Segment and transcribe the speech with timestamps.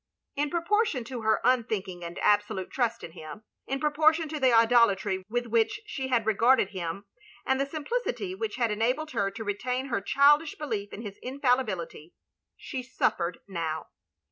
[0.35, 5.23] In proportion to her unthinking and absolute trust in him; in proportion to the idolatry
[5.29, 7.05] with which she had regarded him,
[7.45, 12.15] and the simplicity which had enabled her to retain her childish belief in his infallibility—
[12.57, 13.89] she suffered now.